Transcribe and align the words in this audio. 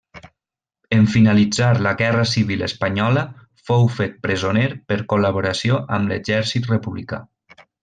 En 0.95 1.03
finalitzar 1.15 1.67
la 1.87 1.91
Guerra 1.99 2.23
Civil 2.29 2.63
espanyola 2.69 3.25
fou 3.69 3.85
fet 3.99 4.17
presoner 4.25 4.67
per 4.89 4.99
col·laboració 5.15 5.79
amb 5.99 6.15
l'exèrcit 6.15 6.73
republicà. 6.75 7.23